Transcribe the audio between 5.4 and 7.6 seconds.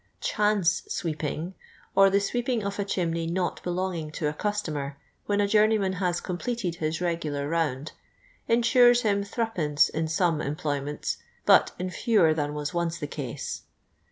journeyman luis completed his regijlar